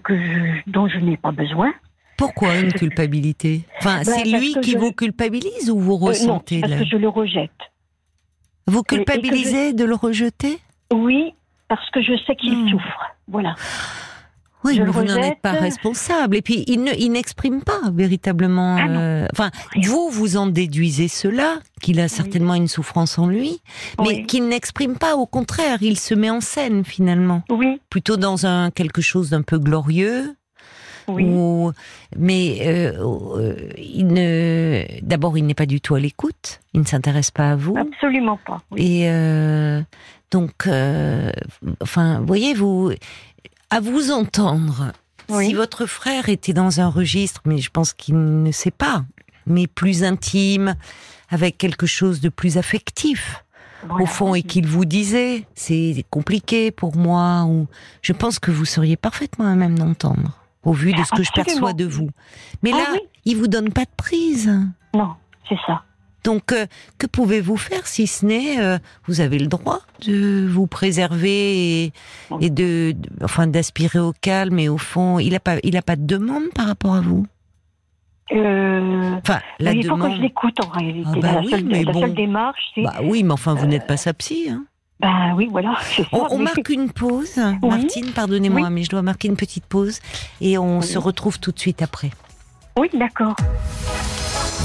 [0.03, 1.71] que je, dont je n'ai pas besoin.
[2.17, 3.61] Pourquoi une culpabilité?
[3.79, 6.85] Enfin, Bah, c'est lui qui je- vous culpabilise ou vous non, ressentez parce la- que
[6.85, 7.51] je le rejette.
[8.67, 10.59] Vous je- culpabilisez de le rejeter?
[10.93, 11.33] Oui,
[11.67, 12.69] parce que je sais qu'il Hmm.
[12.69, 13.15] souffre.
[13.27, 13.55] Voilà.
[14.63, 16.35] Oui, Je mais vous n'en êtes pas responsable.
[16.35, 18.75] Et puis, il ne, il n'exprime pas véritablement.
[18.77, 19.87] Ah euh, enfin, Rien.
[19.89, 23.61] vous, vous en déduisez cela, qu'il a certainement une souffrance en lui,
[23.99, 24.25] mais Oui.
[24.25, 25.15] qu'il n'exprime pas.
[25.15, 29.43] Au contraire, il se met en scène finalement, Oui, plutôt dans un quelque chose d'un
[29.43, 30.35] peu glorieux.
[31.07, 31.23] Oui.
[31.25, 31.71] Ou,
[32.17, 32.93] mais euh,
[33.37, 34.83] euh, il ne.
[35.01, 36.59] D'abord, il n'est pas du tout à l'écoute.
[36.73, 37.75] Il ne s'intéresse pas à vous.
[37.77, 38.61] Absolument pas.
[38.71, 39.01] Oui.
[39.03, 39.81] Et euh,
[40.31, 41.31] donc, euh,
[41.81, 42.91] enfin, voyez, vous,
[43.69, 44.91] à vous entendre,
[45.29, 45.47] Oui.
[45.47, 49.03] si votre frère était dans un registre, mais je pense qu'il ne sait pas,
[49.45, 50.75] mais plus intime,
[51.29, 53.43] avec quelque chose de plus affectif,
[53.87, 54.03] Voilà.
[54.03, 57.67] au fond, et qu'il vous disait, c'est compliqué pour moi, ou
[58.01, 61.31] je pense que vous seriez parfaitement à même d'entendre, au vu de ce que je
[61.33, 62.09] perçois de vous.
[62.61, 62.99] Mais Ah là, oui.
[63.25, 64.51] il vous donne pas de prise.
[64.93, 65.11] Non,
[65.47, 65.83] c'est ça.
[66.23, 66.65] Donc, euh,
[66.97, 71.93] que pouvez-vous faire si ce n'est, euh, vous avez le droit de vous préserver et,
[72.41, 75.81] et de, de- enfin, d'aspirer au calme et au fond, il a pas, il a
[75.81, 77.25] pas de demande par rapport à vous?
[78.33, 81.09] Euh, Enfin, la il faut que je l'écoute en réalité.
[81.15, 82.01] Ah bah la oui, seule, mais la bon.
[82.01, 82.81] seule démarche, c'est.
[82.83, 84.47] Bah oui, mais enfin, vous n'êtes pas sa psy.
[84.49, 84.65] Hein.
[84.99, 85.77] Bah oui, voilà.
[85.95, 87.37] ça, On, marque une pause.
[87.61, 89.99] Martine, pardonnez-moi, mais je dois marquer une petite pause
[90.41, 90.85] et on Oui.
[90.85, 92.09] se retrouve tout de suite après.
[92.77, 93.35] Oui, d'accord.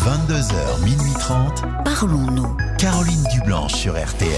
[0.05, 1.62] 22h, minuit 30.
[1.85, 2.57] Parlons-nous.
[2.79, 4.29] Caroline Dublanche sur RTN.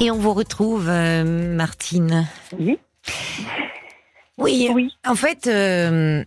[0.00, 2.26] Et on vous retrouve, euh, Martine.
[2.58, 2.78] Oui.
[4.38, 4.92] Oui, Oui.
[5.06, 6.24] En fait, euh,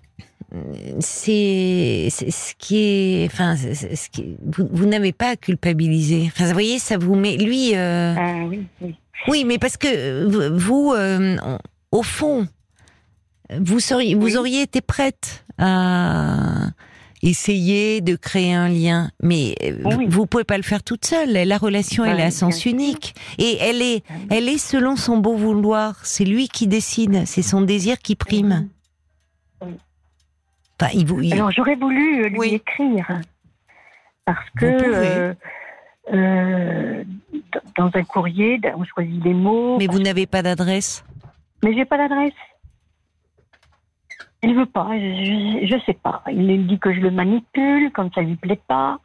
[0.99, 6.23] c'est ce qui est, enfin, ce qui, vous, vous n'avez pas à culpabiliser.
[6.27, 8.95] Enfin, vous voyez, ça vous met, lui, euh, Ah oui, oui.
[9.27, 10.25] oui, mais parce que
[10.57, 11.35] vous, euh,
[11.91, 12.47] au fond,
[13.59, 14.37] vous seriez, vous Oui.
[14.37, 16.67] auriez été prête à
[17.23, 20.05] essayer de créer un lien, mais euh, Oui.
[20.07, 21.31] vous pouvez pas le faire toute seule.
[21.33, 25.17] La relation, elle Ouais, est à sens unique et elle est, elle est selon son
[25.17, 25.99] beau vouloir.
[26.05, 27.23] C'est lui qui décide.
[27.25, 28.69] C'est son désir qui prime.
[29.61, 29.71] Oui.
[30.79, 32.53] Enfin, il vous, il- Alors j'aurais voulu euh, lui Oui.
[32.53, 33.07] écrire
[34.25, 35.33] parce que euh,
[36.13, 37.03] euh,
[37.77, 41.03] dans un courrier, on choisit les mots, mais vous n'avez pas d'adresse?
[41.63, 42.33] mais j'ai pas l'adresse.
[44.43, 46.21] Il veut pas, je, je sais pas.
[46.31, 48.99] Il dit que je le manipule, comme ça lui plaît pas.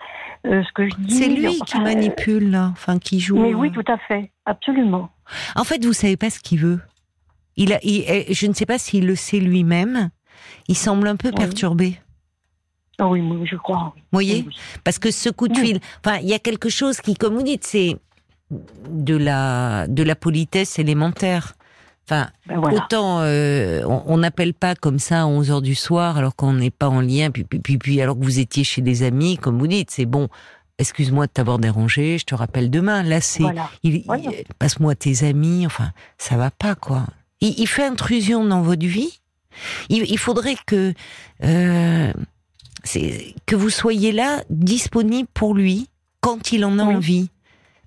[0.47, 1.15] euh, ce que je dis.
[1.15, 2.69] C'est lui qui manipule, là.
[2.73, 3.41] Enfin, qui joue.
[3.41, 5.09] Mais oui, tout à fait, absolument.
[5.57, 6.81] En fait, vous savez pas ce qu'il veut.
[7.57, 10.11] Il a, il- je ne sais pas s'il le sait lui-même.
[10.69, 11.35] Il semble un peu Oui.
[11.35, 12.01] perturbé.
[12.99, 13.93] Ah oui, moi, je crois.
[13.95, 14.01] oui.
[14.03, 14.57] Vous voyez Oui.
[14.85, 17.43] Parce que ce coup de fil, enfin, il y a quelque chose qui, comme vous
[17.43, 17.97] dites, c'est
[18.89, 21.55] de la, de la politesse élémentaire.
[22.07, 22.77] Enfin, Ben voilà.
[22.85, 26.53] autant euh, on on n'appelle pas comme ça à 11 heures du soir alors qu'on
[26.53, 29.39] n'est pas en lien, puis, puis, puis, puis alors que vous étiez chez des amis,
[29.39, 30.29] comme vous dites, c'est bon.
[30.79, 33.03] Excuse-moi de t'avoir dérangé, je te rappelle demain.
[33.05, 33.71] Là, c'est Voilà.
[33.85, 34.23] il, Voilà.
[34.25, 37.05] il- passe-moi tes amis, enfin, ça va pas quoi.
[37.41, 39.21] Il, il fait intrusion dans votre vie.
[39.89, 40.93] Il, il faudrait que
[41.45, 42.13] euh,
[43.47, 45.89] que vous soyez là, disponible pour lui
[46.21, 46.95] quand il en a Oui.
[46.97, 47.31] envie.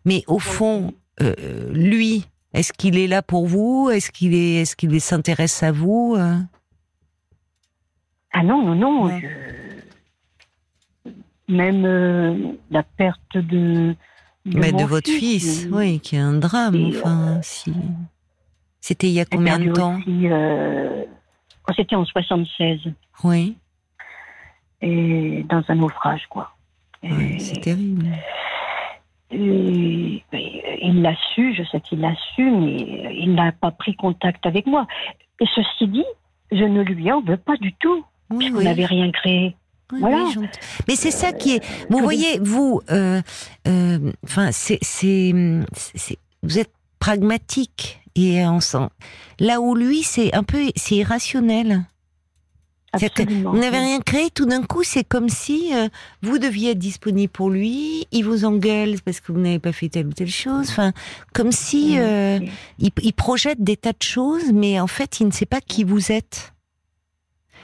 [0.05, 1.33] Mais au fond, euh,
[1.73, 3.89] lui, est-ce qu'il est là pour vous?
[3.91, 6.37] Est-ce qu'il est, est-ce qu'il s'intéresse à vous euh?
[8.33, 9.05] Ah non, non, non.
[9.05, 9.21] Ouais.
[9.21, 11.11] je-
[11.53, 13.95] Même euh, la perte de.
[14.45, 16.75] De, Mais de votre fils, oui, qui est un drame.
[16.89, 17.73] Enfin, si.
[18.79, 19.97] C'était il y a combien de temps?
[19.97, 21.03] aussi, euh,
[21.75, 22.81] C'était en 76.
[23.23, 23.57] Oui,
[24.81, 26.51] Et dans un naufrage, quoi.
[27.03, 28.05] Oui, c'est terrible.
[29.31, 33.95] et- et il l'a su, je sais qu'il l'a su, mais il n'a pas pris
[33.95, 34.85] contact avec moi.
[35.39, 36.05] Et ceci dit,
[36.51, 38.05] je ne lui en veux pas du tout.
[38.29, 38.63] Oui, On oui.
[38.65, 39.55] n'avait rien créé.
[39.91, 40.23] Oui, Voilà.
[40.37, 40.47] oui.
[40.87, 41.63] Mais c'est ça qui est.
[41.89, 43.21] Vous voyez, vous, euh,
[43.67, 44.79] euh, enfin, c'est-
[46.43, 48.87] vous êtes pragmatique et on sent.
[49.39, 51.85] Là où lui, c'est un peu, c'est irrationnel.
[52.93, 53.51] Absolument.
[53.51, 55.89] Vous n'avez rien créé, tout d'un coup, c'est comme si euh,
[56.21, 59.89] vous deviez être disponible pour lui, il vous engueule parce que vous n'avez pas fait
[59.89, 60.69] telle ou telle chose.
[60.69, 60.93] Enfin,
[61.33, 62.39] comme si euh,
[62.79, 65.83] il, il projette des tas de choses, mais en fait, il ne sait pas qui
[65.83, 66.53] vous êtes.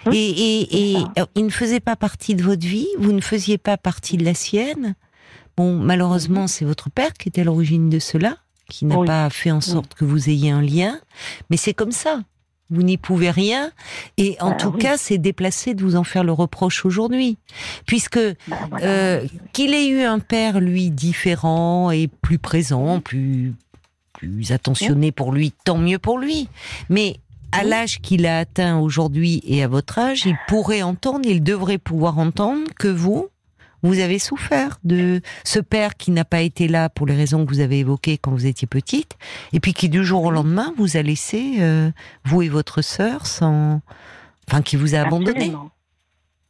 [0.05, 3.57] Oui, Et, et, et il ne faisait pas partie de votre vie, vous ne faisiez
[3.57, 4.95] pas partie de la sienne.
[5.55, 8.37] Bon, malheureusement, c'est votre père qui était à l'origine de cela,
[8.71, 9.05] qui n'a Oui.
[9.07, 10.99] pas fait en sorte que vous ayez un lien,
[11.49, 12.21] mais c'est comme ça.
[12.73, 13.69] Vous n'y pouvez rien,
[14.17, 14.79] et en Bah tout oui.
[14.79, 17.37] cas, c'est déplacé de vous en faire le reproche aujourd'hui,
[17.85, 18.17] puisque
[18.69, 18.85] voilà.
[18.85, 23.53] euh, qu'il ait eu un père, lui, différent et plus présent, plus,
[24.13, 26.47] plus attentionné pour lui, tant mieux pour lui.
[26.89, 27.17] Mais
[27.51, 31.77] à l'âge qu'il a atteint aujourd'hui et à votre âge, il pourrait entendre, il devrait
[31.77, 33.27] pouvoir entendre que vous,
[33.83, 37.51] Vous avez souffert de ce père qui n'a pas été là pour les raisons que
[37.51, 39.17] vous avez évoquées quand vous étiez petite,
[39.53, 41.91] et puis qui du jour au lendemain vous a laissé, euh,
[42.25, 43.81] vous et votre sœur, sans,
[44.47, 45.53] enfin, qui vous a abandonné.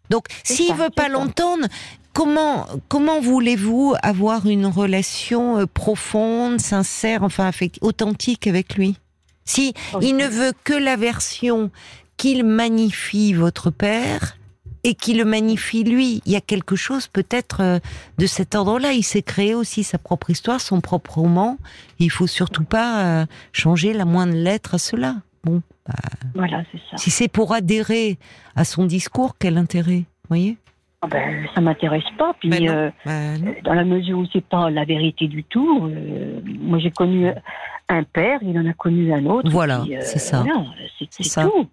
[0.09, 1.67] Donc, s'il veut pas l'entendre,
[2.13, 8.97] comment comment voulez-vous avoir une relation euh, profonde, sincère, enfin authentique avec lui?
[9.45, 11.71] Si il ne veut que la version
[12.17, 14.37] qu'il magnifie votre père
[14.83, 17.79] et qu'il le magnifie lui, il y a quelque chose peut-être euh,
[18.17, 18.93] de cet ordre-là.
[18.93, 21.57] Il s'est créé aussi sa propre histoire, son propre roman.
[21.99, 25.15] Il faut surtout pas euh, changer la moindre lettre à cela.
[25.43, 25.61] Bon,
[26.35, 26.97] Voilà, c'est ça.
[26.97, 28.17] si c'est pour adhérer
[28.55, 30.57] à son discours, quel intérêt voyez?
[31.03, 32.35] Ah ben, ça m'intéresse pas.
[32.39, 32.71] Puis, Ben non.
[32.73, 36.91] euh, Bah, dans la mesure où c'est pas la vérité du tout, euh, moi j'ai
[36.91, 37.27] connu
[37.89, 39.49] un père, il en a connu un autre.
[39.49, 40.41] Voilà, euh, c'est ça.
[40.43, 40.63] voilà,
[40.99, 41.67] c'est tout.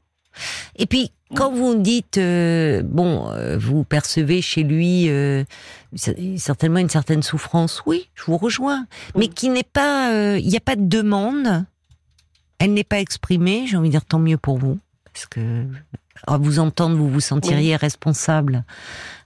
[0.76, 5.44] Et puis, quand vous dites, euh, bon, euh, vous percevez chez lui euh,
[5.96, 8.86] cer- certainement une certaine souffrance, oui, je vous rejoins,
[9.16, 11.64] mais qui n'est pas, il n'y a pas de demande,
[12.58, 14.78] elle n'est pas exprimée, j'ai envie de dire tant mieux pour vous,
[15.12, 15.64] parce que
[16.26, 18.64] à vous entendre, vous vous sentiriez responsable,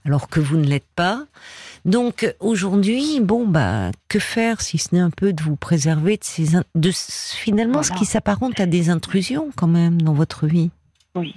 [0.05, 1.25] alors que vous ne l'êtes pas.
[1.85, 6.23] Donc aujourd'hui, bon bah que faire si ce n'est un peu de vous préserver de
[6.23, 10.69] ces in- de finalement ce qui s'apparente à des intrusions quand même dans votre vie?
[11.15, 11.35] Oui.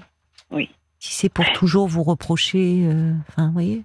[0.99, 3.83] Si c'est pour toujours vous reprocher, euh, enfin, vous voyez.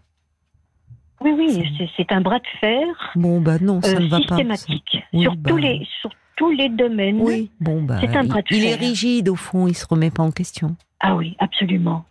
[1.19, 1.63] Oui, oui,
[1.97, 2.84] c'est- un bras de fer
[3.15, 4.38] Bon, bah non, ça euh, ne va pas.
[4.38, 7.19] systématique Oui, sur, bah, tous les, sur tous les domaines.
[7.21, 7.97] Oui, bon, bah.
[8.01, 8.80] C'est un il- bras de il, est fer.
[8.80, 10.75] rigide au fond, il se remet pas en question.
[10.99, 12.06] Ah oui, absolument.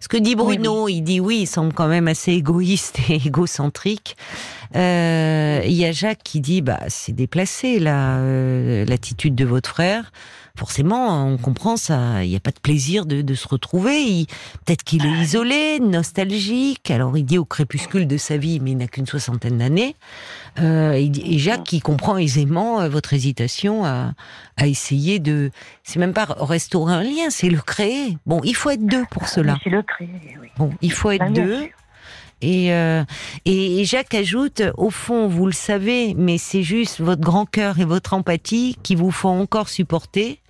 [0.00, 4.16] Ce que dit Bruno, il dit oui, il semble quand même assez égoïste et égocentrique.
[4.74, 9.70] Euh, Il y a Jacques qui dit bah c'est déplacé là euh, l'attitude de votre
[9.70, 10.12] frère.
[10.56, 12.24] Forcément, on comprend ça.
[12.24, 14.26] Il n'y a pas de plaisir de, de se retrouver.
[14.64, 16.90] Peut-être qu'il est isolé, nostalgique.
[16.90, 19.96] Alors il dit au crépuscule de sa vie, mais il n'a qu'une soixantaine d'années.
[20.58, 24.14] Euh, et Jacques qui comprend aisément euh, votre hésitation à,
[24.56, 25.50] à essayer de.
[25.82, 28.16] C'est même pas restaurer un lien, c'est le créer.
[28.24, 29.54] Bon, il faut être deux pour cela.
[29.54, 30.48] Mais C'est le créer, oui.
[30.56, 31.68] Bon, il faut être deux.
[32.42, 33.02] Et, euh,
[33.44, 37.78] et, et Jacques ajoute, au fond, vous le savez, mais c'est juste votre grand cœur
[37.78, 40.40] et votre empathie qui vous font encore supporter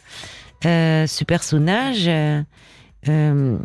[0.65, 2.43] euh, ce personnage euh,
[3.09, 3.57] euh,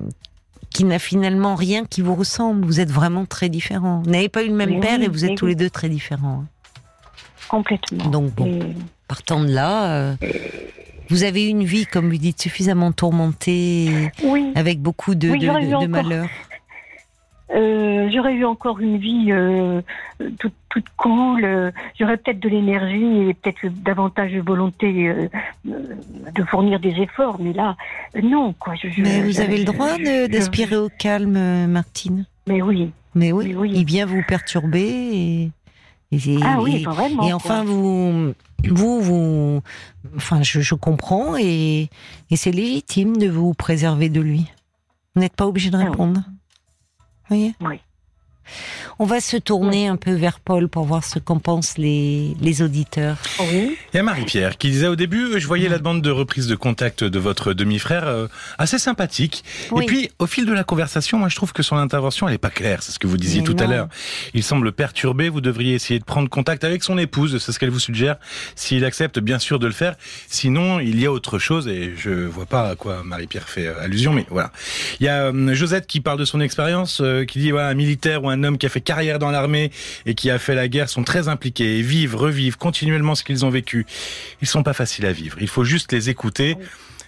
[0.69, 2.65] qui n'a finalement rien qui vous ressemble.
[2.65, 4.01] Vous êtes vraiment très différents.
[4.03, 5.69] Vous n'avez pas eu le même Oui, père et vous êtes oui, tous les deux
[5.69, 6.45] très différents.
[7.49, 8.05] Complètement.
[8.07, 8.45] Donc bon.
[8.45, 8.75] Et-
[9.07, 10.15] Partant de là,
[11.09, 15.83] vous avez une vie, comme vous dites, suffisamment tourmentée, oui, avec beaucoup de, Oui, de,
[15.83, 16.29] eu malheurs.
[17.55, 19.81] Euh, j'aurais eu encore une vie euh,
[20.39, 21.43] toute, toute cool.
[21.43, 25.13] euh, j'aurais peut-être de l'énergie et peut-être davantage de volonté
[25.65, 27.37] de fournir des efforts.
[27.39, 27.75] Mais là,
[28.21, 28.75] non, quoi.
[28.75, 29.97] Je, je- Mais vous je- avez le droit
[30.29, 32.25] d'aspirer au calme, Martine.
[32.47, 32.91] Mais oui.
[33.15, 33.71] Mais oui, Mais oui.
[33.75, 35.51] il vient vous perturber et,
[36.13, 37.23] et, ah oui, et- vraiment.
[37.23, 37.35] et quoi.
[37.35, 38.33] enfin vous,
[38.69, 39.61] vous, vous,
[40.15, 41.89] enfin je, je comprends et,
[42.29, 44.49] et c'est légitime de vous préserver de lui.
[45.13, 46.13] Vous n'êtes pas obligé de Ah oui.
[47.31, 47.55] Répondre.
[47.59, 47.79] Vous voyez Oui.
[48.99, 52.61] On va se tourner un peu vers Paul pour voir ce qu'en pensent les, les
[52.61, 53.17] auditeurs.
[53.39, 53.77] Oui.
[53.93, 56.55] Il y a Marie-Pierre qui disait au début, je voyais la demande de reprise de
[56.55, 59.43] contact de votre demi-frère euh, assez sympathique.
[59.71, 59.83] Oui.
[59.83, 62.39] Et puis, au fil de la conversation, moi, je trouve que son intervention, elle est
[62.39, 62.83] pas claire.
[62.83, 63.87] C'est ce que vous disiez Mais tout à l'heure.
[64.33, 65.29] Il semble perturbé.
[65.29, 67.37] Vous devriez essayer de prendre contact avec son épouse.
[67.39, 68.17] C'est ce qu'elle vous suggère.
[68.55, 69.95] S'il accepte, bien sûr, de le faire.
[70.27, 73.81] Sinon, il y a autre chose et je vois pas à quoi Marie-Pierre fait euh,
[73.81, 74.51] allusion, mais voilà.
[74.99, 77.73] Il y a euh, Josette qui parle de son expérience, euh, qui dit, voilà, un
[77.73, 79.71] militaire ou un homme qui a fait carrière dans l'armée
[80.05, 83.45] et qui a fait la guerre sont très impliqués et vivent, revivent continuellement ce qu'ils
[83.45, 83.85] ont vécu.
[84.41, 85.37] Ils sont pas faciles à vivre.
[85.41, 86.57] Il faut juste les écouter.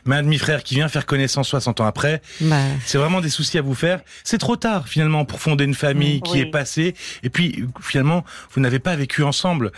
[0.06, 3.58] Mais un demi-frère qui vient faire connaissance 60 ans après, Bah, c'est vraiment des soucis
[3.58, 4.02] à vous faire.
[4.26, 6.39] C'est trop tard finalement pour fonder une famille qui Oui.
[6.41, 6.93] est passée.
[7.24, 9.72] Et puis finalement, vous n'avez pas vécu ensemble.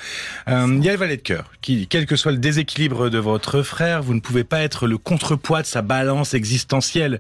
[0.48, 3.10] Euh, Il y a le valet de cœur qui, dit, quel que soit le déséquilibre
[3.12, 7.20] de votre frère, vous ne pouvez pas être le contrepoids de sa balance existentielle.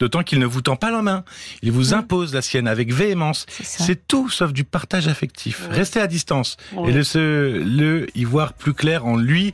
[0.00, 1.24] D'autant qu'il ne vous tend pas la main.
[1.62, 3.46] Il vous impose la sienne avec véhémence.
[3.48, 5.62] c'est tout sauf du partage affectif.
[5.70, 5.76] Oui.
[5.76, 6.90] Restez à distance Oui.
[6.90, 9.52] et laissez le y voir plus clair en lui.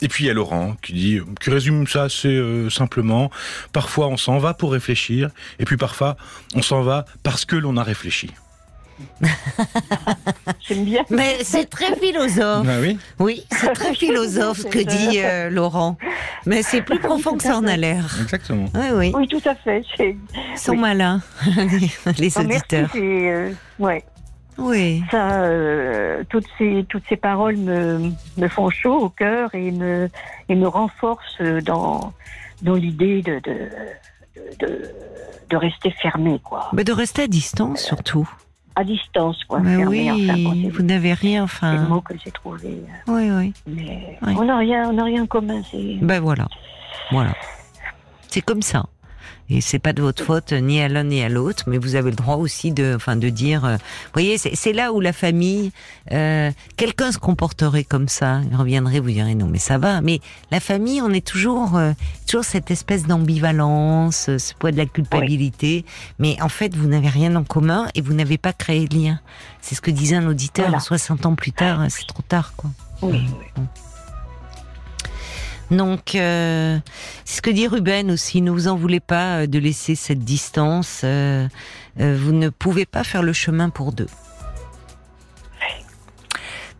[0.00, 3.30] Et puis il y a Laurent qui dit, qui résume ça assez euh, simplement.
[3.72, 6.16] Parfois on s'en va pour réfléchir, et puis parfois
[6.54, 8.30] on s'en va parce que l'on a réfléchi.
[10.60, 11.04] J'aime bien.
[11.10, 12.66] Mais c'est très philosophe.
[12.68, 12.98] Ah oui.
[13.18, 15.96] Oui, c'est très philosophe ce que dit euh, Laurent.
[16.46, 18.18] Mais c'est plus profond que ça en a l'air.
[18.22, 18.66] Exactement.
[18.74, 19.12] Oui, oui.
[19.14, 19.82] Oui, tout à fait.
[19.98, 20.16] Ils
[20.56, 20.78] sont Oui.
[20.78, 21.20] malins,
[21.56, 22.88] les merci, auditeurs.
[22.92, 22.98] c'est,
[23.32, 24.04] euh, ouais.
[24.58, 25.02] Oui.
[25.10, 30.08] Ça, euh, toutes ces toutes ces paroles me, me font chaud au cœur et me
[30.48, 32.12] et me renforcent dans
[32.60, 33.68] dans l'idée de de,
[34.58, 34.82] de
[35.48, 36.68] de rester fermé quoi.
[36.74, 38.28] Mais de rester à distance surtout.
[38.80, 39.60] À distance, quoi.
[39.60, 41.88] Mais fermé, oui, enfin, bon, vous n'avez rien, c'est le enfin.
[41.88, 42.82] mot que j'ai trouvé.
[43.06, 43.52] Oui, oui.
[43.66, 44.34] Mais Oui.
[44.38, 45.60] on n'a rien, on n'a rien en commun.
[45.70, 46.46] C'est Ben voilà.
[47.10, 47.32] Voilà.
[48.28, 48.86] C'est comme ça.
[49.52, 52.10] Et c'est pas de votre faute ni à l'un ni à l'autre, mais vous avez
[52.10, 53.64] le droit aussi de, enfin, de dire.
[53.64, 55.72] euh, vous voyez, c'est là où la famille,
[56.12, 60.00] euh, quelqu'un se comporterait comme ça, il reviendrait, vous direz non, mais ça va.
[60.02, 60.20] Mais
[60.52, 61.92] la famille, on est toujours, euh,
[62.28, 65.84] toujours cette espèce d'ambivalence, ce poids de la culpabilité.
[66.20, 69.20] Mais en fait, vous n'avez rien en commun et vous n'avez pas créé de lien.
[69.60, 70.66] C'est ce que disait un auditeur.
[70.66, 70.80] Voilà.
[70.80, 72.70] 60 ans plus tard, c'est trop tard, quoi.
[73.02, 73.62] oui, oui.
[75.70, 76.78] Donc, euh,
[77.24, 78.40] c'est ce que dit Ruben aussi.
[78.42, 81.02] Ne vous en voulez pas euh, de laisser cette distance.
[81.04, 81.46] euh,
[81.96, 84.08] vous ne pouvez pas faire le chemin pour deux.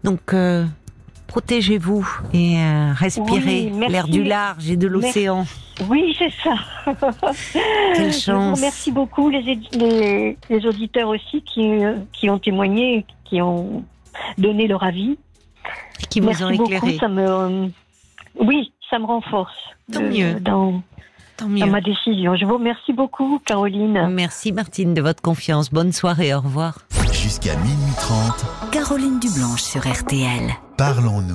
[0.03, 0.65] Donc, euh,
[1.27, 3.93] protégez-vous et euh, respirez Oui, merci.
[3.93, 5.47] l'air du large et de l'océan.
[5.89, 6.55] Oui, c'est ça.
[7.95, 8.59] Quelle chance.
[8.59, 11.71] remercie beaucoup les, édi- les, les auditeurs aussi qui,
[12.13, 13.85] qui ont témoigné, qui ont
[14.39, 15.19] donné leur avis.
[16.09, 16.73] Qui vous Merci ont beaucoup.
[16.73, 16.99] éclairé.
[16.99, 17.67] Ça me, euh,
[18.39, 19.55] oui, ça me renforce
[19.93, 20.35] Tant de- mieux.
[20.41, 20.83] Dans,
[21.37, 21.67] Tant dans mieux.
[21.67, 22.35] ma décision.
[22.37, 24.09] Je vous remercie beaucoup, Caroline.
[24.11, 25.71] Merci Martine de votre confiance.
[25.71, 26.35] Bonne soirée.
[26.35, 26.79] Au revoir.
[27.13, 30.51] Jusqu'à minuit 30, Caroline Dublanche sur RTL.
[30.77, 31.27] parlons-nous.